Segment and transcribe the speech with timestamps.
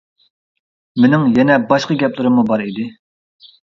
[1.03, 2.93] مېنىڭ يەنە باشقا گەپلىرىممۇ بار ئىدى.